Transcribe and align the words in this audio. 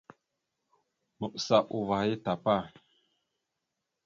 Maɓəsa 1.19 1.57
uvah 1.77 2.03
ya 2.09 2.15
tapa. 2.25 2.53